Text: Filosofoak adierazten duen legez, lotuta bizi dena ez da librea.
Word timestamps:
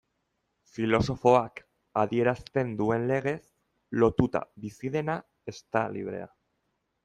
Filosofoak 0.75 1.61
adierazten 2.05 2.73
duen 2.81 3.07
legez, 3.13 3.37
lotuta 4.05 4.45
bizi 4.65 4.95
dena 4.99 5.21
ez 5.55 5.59
da 5.65 5.89
librea. 5.99 6.31